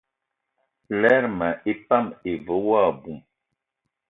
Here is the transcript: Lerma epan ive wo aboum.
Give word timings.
Lerma 1.01 1.49
epan 1.71 2.05
ive 2.31 2.53
wo 2.65 2.73
aboum. 2.87 3.19